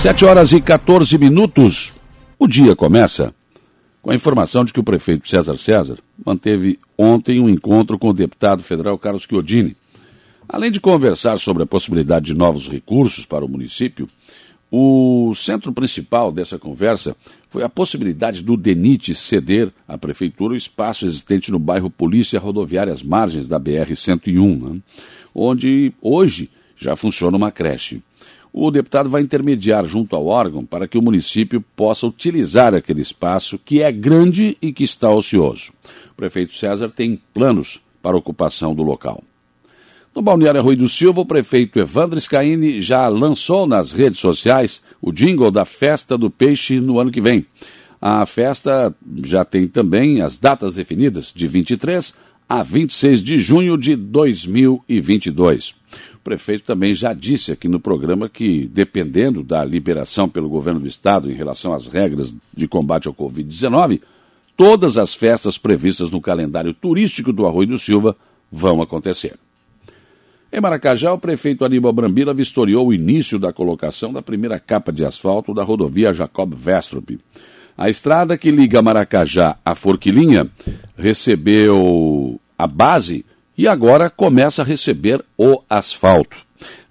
[0.00, 1.92] Sete horas e 14 minutos.
[2.38, 3.34] O dia começa
[4.00, 8.14] com a informação de que o prefeito César César manteve ontem um encontro com o
[8.14, 9.76] deputado federal Carlos Chiodini.
[10.48, 14.08] Além de conversar sobre a possibilidade de novos recursos para o município,
[14.70, 17.14] o centro principal dessa conversa
[17.50, 22.90] foi a possibilidade do DENIT ceder à prefeitura o espaço existente no bairro Polícia Rodoviária
[22.90, 24.80] às margens da BR-101, né?
[25.34, 26.48] onde hoje
[26.78, 28.02] já funciona uma creche
[28.52, 33.58] o deputado vai intermediar junto ao órgão para que o município possa utilizar aquele espaço
[33.58, 35.72] que é grande e que está ocioso.
[36.12, 39.22] O prefeito César tem planos para ocupação do local.
[40.14, 45.12] No Balneário Rui do Silva, o prefeito Evandro Scaini já lançou nas redes sociais o
[45.12, 47.46] jingle da Festa do Peixe no ano que vem.
[48.00, 52.14] A festa já tem também as datas definidas, de 23
[52.48, 55.76] a 26 de junho de 2022.
[56.20, 60.86] O prefeito também já disse aqui no programa que, dependendo da liberação pelo governo do
[60.86, 64.02] estado em relação às regras de combate ao Covid-19,
[64.54, 68.14] todas as festas previstas no calendário turístico do Arroio do Silva
[68.52, 69.38] vão acontecer.
[70.52, 75.06] Em Maracajá, o prefeito Aníbal Brambila vistoriou o início da colocação da primeira capa de
[75.06, 77.18] asfalto da rodovia Jacob Vestrup.
[77.78, 80.46] A estrada que liga Maracajá à Forquilinha
[80.98, 83.24] recebeu a base
[83.56, 86.36] e agora começa a receber o asfalto.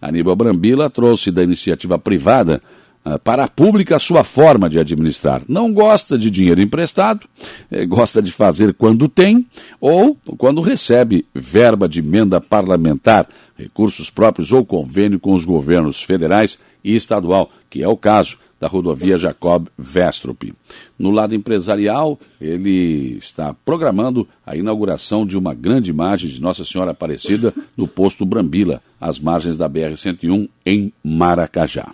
[0.02, 2.62] Aníbal Brambila trouxe da iniciativa privada
[3.06, 5.42] uh, para a pública a sua forma de administrar.
[5.48, 7.28] Não gosta de dinheiro emprestado,
[7.72, 9.46] eh, gosta de fazer quando tem
[9.80, 16.58] ou quando recebe verba de emenda parlamentar, recursos próprios ou convênio com os governos federais
[16.84, 20.54] e estadual, que é o caso da rodovia Jacob Vestrup.
[20.98, 26.92] No lado empresarial, ele está programando a inauguração de uma grande imagem de Nossa Senhora
[26.92, 31.92] Aparecida no posto Brambila, às margens da BR-101, em Maracajá.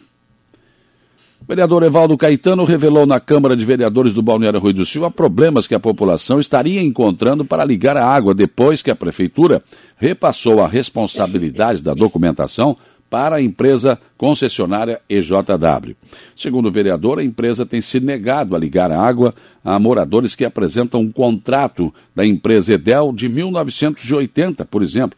[1.45, 5.67] O vereador Evaldo Caetano revelou na Câmara de Vereadores do Balneário Rui do Silva problemas
[5.67, 9.61] que a população estaria encontrando para ligar a água depois que a Prefeitura
[9.95, 12.75] repassou a responsabilidade da documentação
[13.09, 15.95] para a empresa concessionária EJW.
[16.35, 19.33] Segundo o vereador, a empresa tem se negado a ligar a água
[19.63, 25.17] a moradores que apresentam um contrato da empresa Edel de 1980, por exemplo,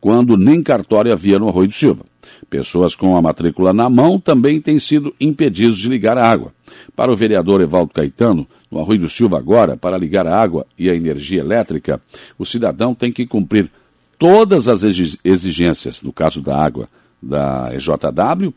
[0.00, 2.04] quando nem cartório havia no Arroio do Silva.
[2.50, 6.52] Pessoas com a matrícula na mão também têm sido impedidos de ligar a água.
[6.94, 10.90] Para o vereador Evaldo Caetano, no Arroio do Silva agora, para ligar a água e
[10.90, 12.00] a energia elétrica,
[12.38, 13.70] o cidadão tem que cumprir
[14.18, 14.82] todas as
[15.24, 16.88] exigências, no caso da água,
[17.26, 18.52] da EJW,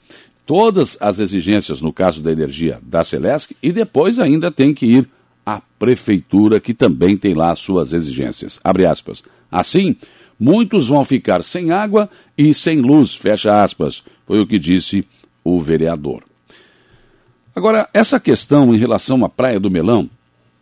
[0.46, 5.10] todas as exigências no caso da energia da Celesc e depois ainda tem que ir
[5.46, 8.60] à prefeitura que também tem lá suas exigências.
[8.64, 9.24] Abre aspas.
[9.52, 9.96] Assim,
[10.40, 15.06] muitos vão ficar sem água e sem luz, fecha aspas, foi o que disse
[15.44, 16.24] o vereador.
[17.56, 20.10] Agora, essa questão em relação à Praia do Melão,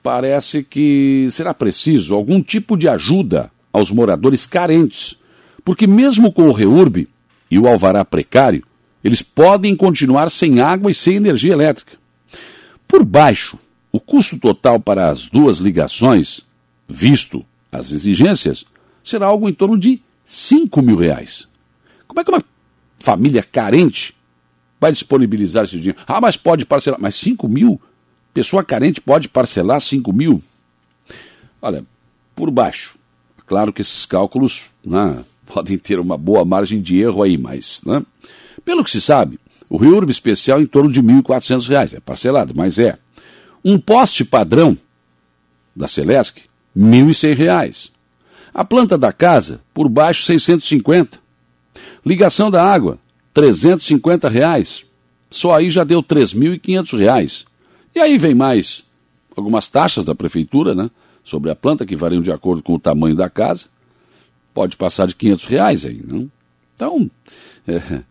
[0.02, 5.18] parece que será preciso algum tipo de ajuda aos moradores carentes,
[5.64, 7.08] porque mesmo com o REURB,
[7.50, 8.64] e o alvará precário,
[9.04, 11.98] eles podem continuar sem água e sem energia elétrica.
[12.88, 13.58] Por baixo,
[13.92, 16.42] o custo total para as duas ligações,
[16.88, 18.66] visto as exigências,
[19.04, 21.48] será algo em torno de 5 mil reais.
[22.08, 22.44] Como é que uma
[23.00, 24.16] família carente
[24.80, 26.00] vai disponibilizar esse dinheiro?
[26.06, 27.00] Ah, mas pode parcelar.
[27.00, 27.80] Mas 5 mil?
[28.34, 30.44] Pessoa carente pode parcelar 5 mil?
[31.62, 31.86] Olha,
[32.36, 32.98] por baixo.
[33.46, 38.04] Claro que esses cálculos né, podem ter uma boa margem de erro aí, mas, né?
[38.64, 42.78] Pelo que se sabe, o RIURB especial em torno de R$ 1.400, é parcelado, mas
[42.78, 42.98] é.
[43.64, 44.78] Um poste padrão
[45.76, 46.42] da Celesc,
[46.76, 47.92] R$ 1.100.
[48.54, 51.20] A planta da casa, por baixo, R$ 650.
[52.06, 53.00] Ligação da água,
[53.34, 54.86] 350 reais.
[55.30, 57.46] Só aí já deu R$ 3.500.
[57.96, 58.84] E aí vem mais
[59.36, 60.90] algumas taxas da prefeitura, né?
[61.24, 63.66] Sobre a planta, que variam de acordo com o tamanho da casa
[64.58, 66.32] pode passar de 500 reais aí, não?
[66.74, 67.12] Então,
[67.68, 68.02] é,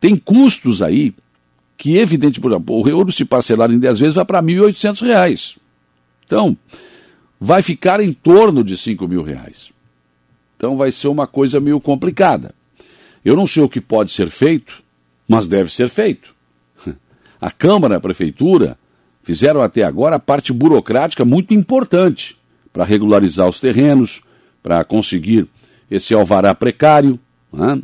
[0.00, 1.14] tem custos aí
[1.76, 5.58] que, evidente, por exemplo, o reouro se parcelar em 10 vezes vai para 1.800 reais.
[6.24, 6.56] Então,
[7.38, 9.72] vai ficar em torno de 5 mil reais.
[10.56, 12.54] Então, vai ser uma coisa meio complicada.
[13.22, 14.82] Eu não sei o que pode ser feito,
[15.28, 16.34] mas deve ser feito.
[17.38, 18.78] A Câmara, a Prefeitura,
[19.22, 22.38] fizeram até agora a parte burocrática muito importante
[22.72, 24.22] para regularizar os terrenos,
[24.62, 25.46] para conseguir
[25.90, 27.18] esse alvará precário,
[27.52, 27.80] né?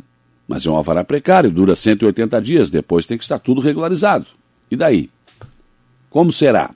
[0.47, 4.27] mas é um alvará precário, dura 180 dias, depois tem que estar tudo regularizado.
[4.71, 5.09] E daí?
[6.09, 6.71] Como será?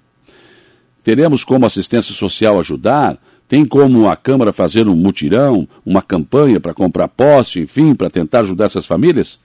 [1.04, 3.18] Teremos como assistência social ajudar?
[3.48, 8.42] Tem como a Câmara fazer um mutirão, uma campanha para comprar poste, enfim, para tentar
[8.42, 9.40] ajudar essas famílias?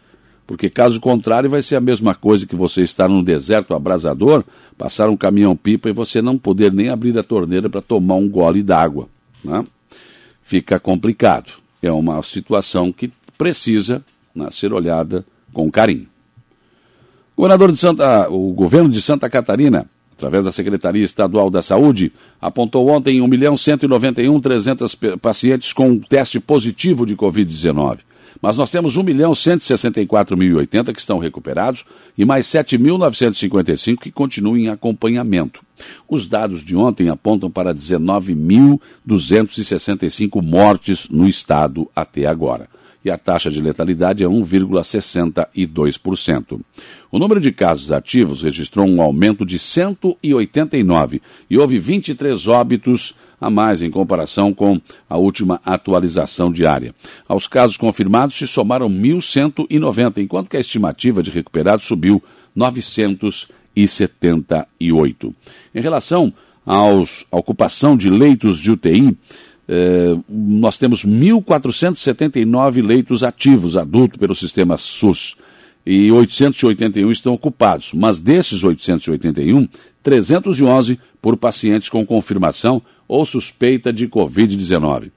[0.46, 4.44] porque caso contrário vai ser a mesma coisa que você estar num deserto abrasador,
[4.78, 8.62] passar um caminhão-pipa e você não poder nem abrir a torneira para tomar um gole
[8.62, 9.08] d'água.
[9.42, 9.66] Né?
[10.42, 11.50] Fica complicado.
[11.86, 14.04] É uma situação que precisa
[14.34, 16.06] né, ser olhada com carinho.
[17.36, 19.86] O governador de Santa, o governo de Santa Catarina,
[20.16, 27.98] através da Secretaria Estadual da Saúde, apontou ontem 1.191.300 pacientes com teste positivo de Covid-19.
[28.40, 31.84] Mas nós temos 1 milhão 164.080 que estão recuperados
[32.16, 35.60] e mais 7.955 que continuam em acompanhamento.
[36.08, 42.68] Os dados de ontem apontam para 19.265 mortes no estado até agora.
[43.06, 46.60] E a taxa de letalidade é 1,62%.
[47.08, 53.48] O número de casos ativos registrou um aumento de 189 e houve 23 óbitos a
[53.48, 56.92] mais em comparação com a última atualização diária.
[57.28, 62.20] Aos casos confirmados se somaram 1.190, enquanto que a estimativa de recuperados subiu
[62.56, 65.34] 978.
[65.72, 66.34] Em relação
[66.66, 66.82] à
[67.30, 69.16] ocupação de leitos de UTI,
[69.68, 75.36] eh, nós temos 1.479 leitos ativos adultos pelo sistema SUS
[75.84, 79.68] e 881 estão ocupados, mas desses 881,
[80.02, 85.10] 311 por pacientes com confirmação ou suspeita de Covid-19.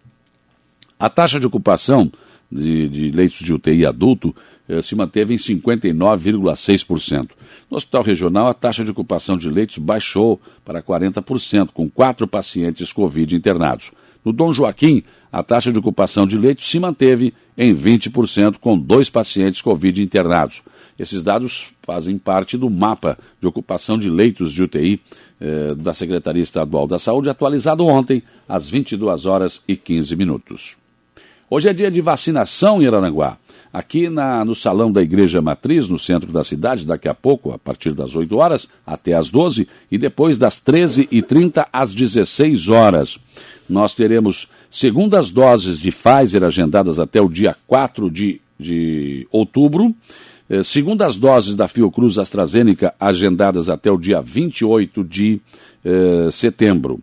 [1.00, 2.12] A taxa de ocupação
[2.52, 4.36] de, de, leitos de UTI adulto
[4.68, 7.30] eh, se manteve em 59,6%.
[7.69, 12.92] No hospital regional, a taxa de ocupação de leitos baixou para 40%, com quatro pacientes
[12.92, 13.92] Covid internados.
[14.24, 19.10] No Dom Joaquim, a taxa de ocupação de leitos se manteve em 20%, com dois
[19.10, 20.62] pacientes Covid internados.
[20.98, 25.00] Esses dados fazem parte do mapa de ocupação de leitos de UTI
[25.39, 30.79] eh, da Secretaria Estadual da Saúde, atualizado ontem, às 22 horas e 15 minutos.
[31.51, 33.38] Hoje é dia de vacinação em Araranguá.
[33.74, 37.57] Aqui na, no salão da Igreja Matriz, no centro da cidade, daqui a pouco, a
[37.57, 43.18] partir das 8 horas até as 12, e depois das 13h30 às 16 horas.
[43.68, 49.95] Nós teremos segundas doses de Pfizer agendadas até o dia 4 de, de outubro
[50.50, 55.40] eh, segundo as doses da Fiocruz AstraZeneca agendadas até o dia 28 de
[55.86, 57.00] eh, setembro.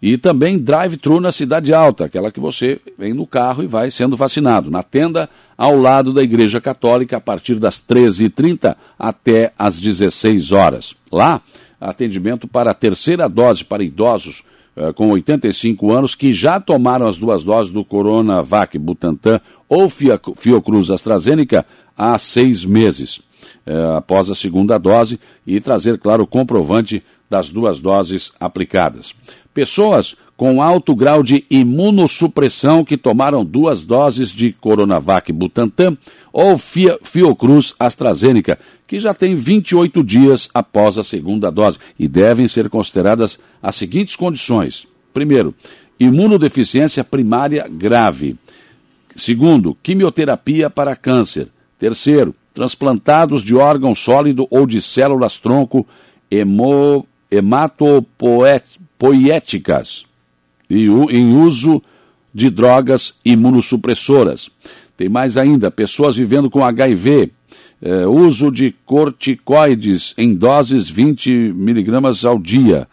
[0.00, 4.16] E também drive-thru na Cidade Alta, aquela que você vem no carro e vai sendo
[4.16, 10.52] vacinado, na tenda ao lado da Igreja Católica, a partir das 13h30 até as 16
[10.52, 10.94] horas.
[11.10, 11.40] Lá,
[11.80, 14.44] atendimento para a terceira dose para idosos
[14.76, 20.90] eh, com 85 anos que já tomaram as duas doses do Coronavac Butantan ou Fiocruz
[20.90, 21.64] AstraZeneca
[21.96, 23.22] há seis meses,
[23.64, 29.14] eh, após a segunda dose, e trazer, claro, o comprovante das duas doses aplicadas.
[29.52, 35.96] Pessoas com alto grau de imunossupressão que tomaram duas doses de Coronavac Butantan
[36.32, 42.68] ou Fiocruz AstraZeneca, que já tem 28 dias após a segunda dose e devem ser
[42.68, 44.86] consideradas as seguintes condições.
[45.14, 45.54] Primeiro,
[45.98, 48.36] imunodeficiência primária grave.
[49.16, 51.48] Segundo, quimioterapia para câncer.
[51.78, 55.86] Terceiro, transplantados de órgão sólido ou de células tronco
[56.30, 60.06] hemo, hematopoéticas
[60.68, 61.80] e em uso
[62.34, 64.50] de drogas imunossupressoras.
[64.96, 67.30] Tem mais ainda, pessoas vivendo com HIV,
[67.82, 72.88] eh, uso de corticoides em doses 20 miligramas ao dia,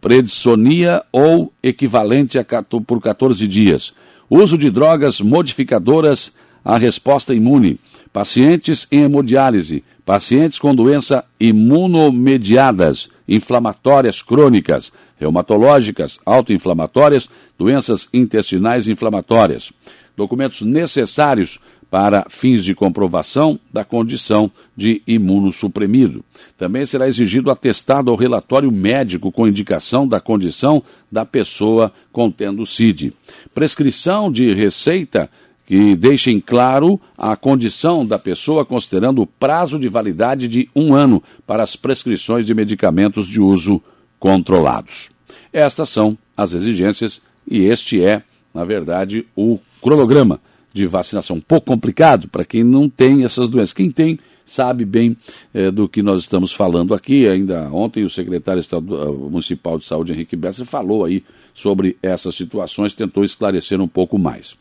[0.00, 3.92] predsonia ou equivalente a por 14 dias,
[4.28, 6.32] uso de drogas modificadoras
[6.64, 7.78] à resposta imune,
[8.12, 17.28] pacientes em hemodiálise, pacientes com doença imunomediadas, inflamatórias crônicas, reumatológicas, autoinflamatórias,
[17.58, 19.72] doenças intestinais inflamatórias.
[20.16, 21.58] Documentos necessários
[21.90, 26.24] para fins de comprovação da condição de imunossuprimido.
[26.58, 33.12] Também será exigido atestado ao relatório médico com indicação da condição da pessoa contendo CID.
[33.54, 35.30] Prescrição de receita
[35.66, 41.22] que deixem claro a condição da pessoa, considerando o prazo de validade de um ano
[41.44, 43.82] para as prescrições de medicamentos de uso
[44.18, 45.10] controlados.
[45.52, 48.22] Estas são as exigências e este é,
[48.54, 50.40] na verdade, o cronograma
[50.72, 51.36] de vacinação.
[51.36, 53.72] Um pouco complicado para quem não tem essas doenças.
[53.72, 55.16] Quem tem sabe bem
[55.52, 57.26] eh, do que nós estamos falando aqui.
[57.26, 62.94] Ainda ontem o secretário estadual, municipal de saúde, Henrique Bessa, falou aí sobre essas situações,
[62.94, 64.54] tentou esclarecer um pouco mais.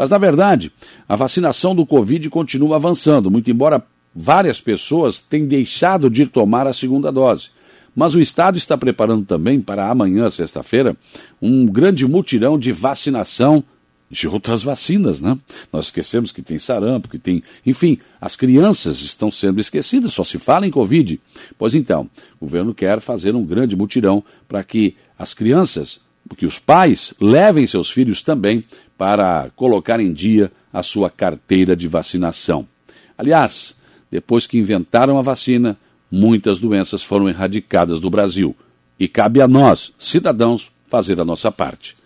[0.00, 0.72] Mas, na verdade,
[1.06, 6.72] a vacinação do Covid continua avançando, muito embora várias pessoas tenham deixado de tomar a
[6.72, 7.50] segunda dose.
[7.94, 10.96] Mas o Estado está preparando também para amanhã, sexta-feira,
[11.42, 13.62] um grande mutirão de vacinação
[14.10, 15.38] de outras vacinas, né?
[15.70, 17.42] Nós esquecemos que tem sarampo, que tem.
[17.66, 21.20] Enfim, as crianças estão sendo esquecidas, só se fala em Covid.
[21.58, 22.08] Pois então,
[22.40, 26.00] o governo quer fazer um grande mutirão para que as crianças,
[26.38, 28.64] que os pais levem seus filhos também
[29.00, 32.68] para colocar em dia a sua carteira de vacinação.
[33.16, 33.74] Aliás,
[34.10, 35.78] depois que inventaram a vacina,
[36.12, 38.54] muitas doenças foram erradicadas do Brasil.
[38.98, 41.96] E cabe a nós, cidadãos, fazer a nossa parte.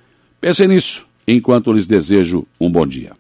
[0.41, 3.17] Pensem nisso enquanto lhes desejo um bom dia.